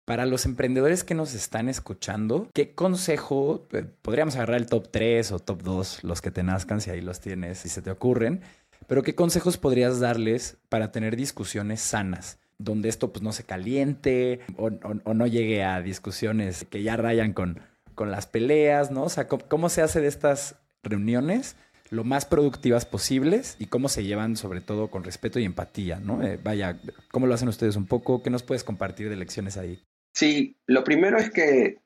[0.04, 5.30] Para los emprendedores que nos están escuchando, ¿qué consejo, eh, podríamos agarrar el top 3
[5.30, 8.42] o top 2, los que te nazcan, si ahí los tienes, si se te ocurren,
[8.88, 12.40] pero qué consejos podrías darles para tener discusiones sanas?
[12.64, 17.60] Donde esto pues no se caliente o, no llegue a discusiones que ya rayan con,
[17.94, 19.04] con las peleas, ¿no?
[19.04, 21.56] O sea, ¿cómo, se hace de estas reuniones
[21.90, 26.22] lo más productivas posibles y cómo se llevan sobre todo con respeto y empatía, ¿no?
[26.22, 28.22] Eh, vaya, ¿cómo lo hacen ustedes un poco?
[28.22, 29.82] ¿Qué nos puedes compartir de lecciones ahí?
[30.14, 31.78] Sí, lo primero es que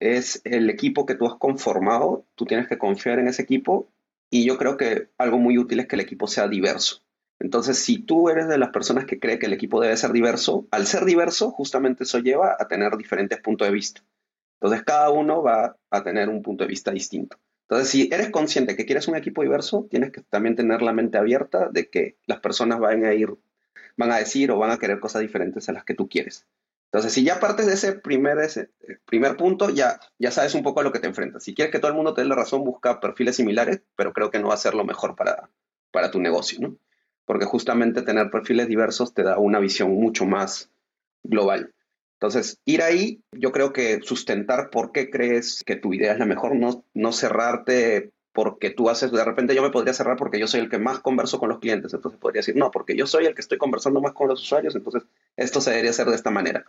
[0.00, 3.88] es el equipo que tú has conformado, tú tienes que confiar en ese equipo
[4.30, 7.02] y yo creo que algo muy útil es que el equipo sea diverso.
[7.42, 10.68] Entonces, si tú eres de las personas que cree que el equipo debe ser diverso,
[10.70, 14.00] al ser diverso, justamente eso lleva a tener diferentes puntos de vista.
[14.60, 17.36] Entonces, cada uno va a tener un punto de vista distinto.
[17.62, 21.18] Entonces, si eres consciente que quieres un equipo diverso, tienes que también tener la mente
[21.18, 23.34] abierta de que las personas van a ir,
[23.96, 26.46] van a decir o van a querer cosas diferentes a las que tú quieres.
[26.92, 30.62] Entonces, si ya partes de ese primer, ese eh, primer punto, ya, ya sabes un
[30.62, 31.42] poco a lo que te enfrentas.
[31.42, 34.30] Si quieres que todo el mundo te dé la razón, busca perfiles similares, pero creo
[34.30, 35.50] que no va a ser lo mejor para,
[35.90, 36.76] para tu negocio, ¿no?
[37.24, 40.70] Porque justamente tener perfiles diversos te da una visión mucho más
[41.22, 41.72] global.
[42.14, 46.26] Entonces, ir ahí, yo creo que sustentar por qué crees que tu idea es la
[46.26, 50.46] mejor, no, no cerrarte porque tú haces, de repente yo me podría cerrar porque yo
[50.46, 53.26] soy el que más converso con los clientes, entonces podría decir, no, porque yo soy
[53.26, 55.02] el que estoy conversando más con los usuarios, entonces
[55.36, 56.64] esto se debería hacer de esta manera.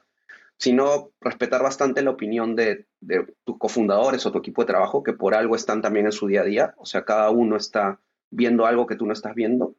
[0.58, 5.14] Sino respetar bastante la opinión de, de tus cofundadores o tu equipo de trabajo, que
[5.14, 8.00] por algo están también en su día a día, o sea, cada uno está
[8.30, 9.76] viendo algo que tú no estás viendo,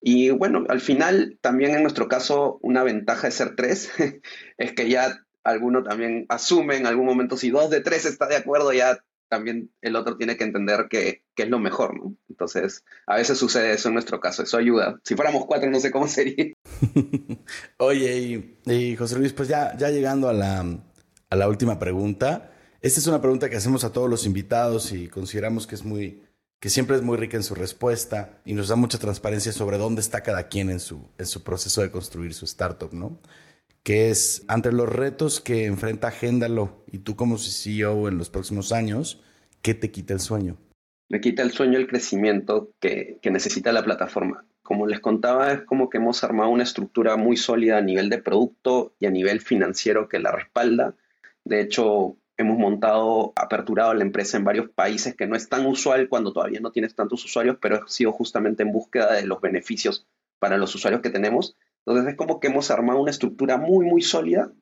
[0.00, 3.90] y bueno, al final también en nuestro caso una ventaja de ser tres
[4.58, 8.36] es que ya alguno también asume en algún momento si dos de tres está de
[8.36, 8.98] acuerdo ya
[9.30, 12.16] también el otro tiene que entender que, es lo mejor, ¿no?
[12.28, 15.00] Entonces, a veces sucede eso en nuestro caso, eso ayuda.
[15.04, 16.52] Si fuéramos cuatro, no sé cómo sería.
[17.78, 20.66] Oye, y, José Luis, pues ya, ya llegando a la,
[21.30, 22.52] a la última pregunta.
[22.82, 26.22] Esta es una pregunta que hacemos a todos los invitados y consideramos que es muy,
[26.60, 30.02] que siempre es muy rica en su respuesta y nos da mucha transparencia sobre dónde
[30.02, 33.18] está cada quien en su, en su proceso de construir su startup, ¿no?
[33.82, 38.72] Que es, ante los retos que enfrenta Agéndalo y tú como CEO en los próximos
[38.72, 39.22] años,
[39.62, 40.58] ¿qué te quita el sueño?
[41.08, 44.44] Me quita el sueño el crecimiento que, que necesita la plataforma.
[44.62, 48.18] Como les contaba, es como que hemos armado una estructura muy sólida a nivel de
[48.18, 50.94] producto y a nivel financiero que la respalda.
[51.42, 56.08] De hecho, hemos montado, aperturado la empresa en varios países que no es tan usual
[56.08, 60.06] cuando todavía no tienes tantos usuarios, pero ha sido justamente en búsqueda de los beneficios
[60.38, 61.56] para los usuarios que tenemos.
[61.86, 64.52] Entonces es como que hemos armado una estructura muy, muy sólida,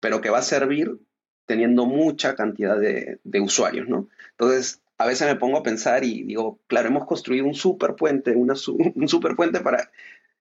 [0.00, 0.98] pero que va a servir
[1.46, 4.08] teniendo mucha cantidad de, usuarios, ¿no?
[4.32, 8.32] Entonces, a veces me pongo a pensar y digo, claro, hemos construido un super puente,
[8.32, 8.54] una,
[8.94, 9.90] un super puente para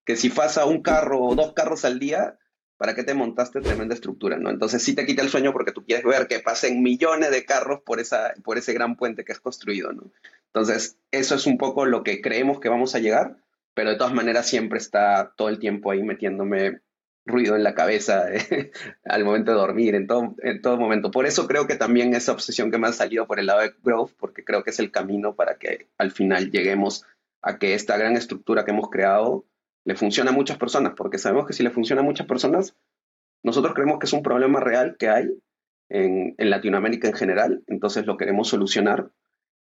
[0.04, 2.38] que si pasa un carro o dos carros al día,
[2.78, 4.38] ¿para qué te montaste tremenda estructura?
[4.38, 4.50] ¿no?
[4.50, 7.82] Entonces sí te quita el sueño porque tú quieres ver que pasen millones de carros
[7.82, 9.92] por, esa, por ese gran puente que has construido.
[9.94, 10.12] ¿no?
[10.48, 13.38] Entonces eso es un poco lo que creemos que vamos a llegar,
[13.74, 16.82] pero de todas maneras siempre está todo el tiempo ahí metiéndome
[17.26, 18.28] ruido en la cabeza
[19.06, 21.12] al momento de dormir, en todo, en todo momento.
[21.12, 23.74] Por eso creo que también esa obsesión que me ha salido por el lado de
[23.84, 27.04] growth, porque creo que es el camino para que al final lleguemos
[27.42, 29.46] a que esta gran estructura que hemos creado
[29.86, 32.76] le funciona a muchas personas, porque sabemos que si le funciona a muchas personas,
[33.44, 35.30] nosotros creemos que es un problema real que hay
[35.90, 39.12] en, en Latinoamérica en general, entonces lo queremos solucionar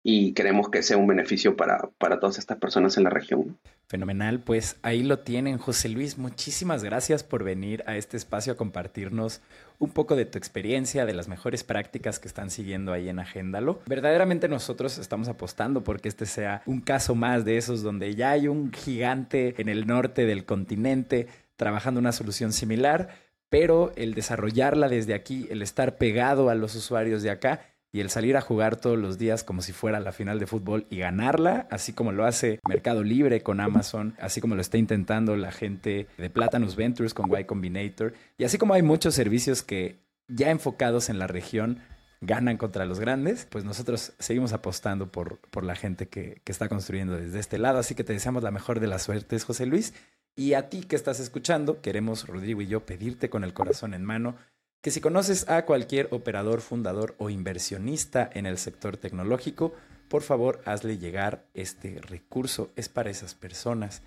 [0.03, 3.57] y queremos que sea un beneficio para, para todas estas personas en la región.
[3.87, 6.17] Fenomenal, pues ahí lo tienen, José Luis.
[6.17, 9.41] Muchísimas gracias por venir a este espacio a compartirnos
[9.83, 13.81] un poco de tu experiencia, de las mejores prácticas que están siguiendo ahí en Agéndalo.
[13.85, 18.47] Verdaderamente nosotros estamos apostando porque este sea un caso más de esos donde ya hay
[18.47, 21.27] un gigante en el norte del continente
[21.57, 23.09] trabajando una solución similar,
[23.49, 27.61] pero el desarrollarla desde aquí, el estar pegado a los usuarios de acá,
[27.93, 30.87] y el salir a jugar todos los días como si fuera la final de fútbol
[30.89, 35.35] y ganarla, así como lo hace Mercado Libre con Amazon, así como lo está intentando
[35.35, 39.99] la gente de Platanus Ventures con Y Combinator, y así como hay muchos servicios que
[40.27, 41.81] ya enfocados en la región
[42.19, 46.69] ganan contra los grandes, pues nosotros seguimos apostando por, por la gente que, que está
[46.69, 49.93] construyendo desde este lado, así que te deseamos la mejor de las suertes, José Luis.
[50.35, 54.03] Y a ti que estás escuchando, queremos, Rodrigo y yo, pedirte con el corazón en
[54.03, 54.35] mano
[54.83, 59.73] que si conoces a cualquier operador, fundador o inversionista en el sector tecnológico,
[60.09, 62.69] por favor hazle llegar este recurso.
[62.75, 64.01] Es para esas personas.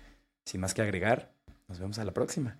[0.45, 1.33] Sin más que agregar,
[1.67, 2.59] nos vemos a la próxima.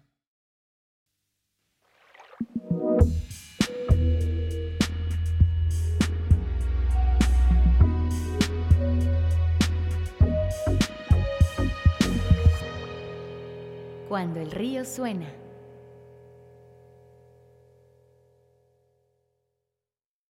[14.09, 15.46] Cuando el río suena.